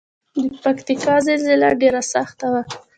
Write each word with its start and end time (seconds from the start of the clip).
د 0.35 0.43
پکتیکا 0.63 1.15
زلزله 1.27 1.69
ډیره 1.81 2.01
سخته 2.13 2.45
وه 2.53 2.61